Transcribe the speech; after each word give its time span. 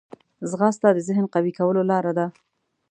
ځغاسته 0.49 0.87
د 0.93 0.99
ذهن 1.07 1.25
قوي 1.33 1.51
کولو 1.59 1.81
لاره 1.91 2.11
ده 2.17 2.25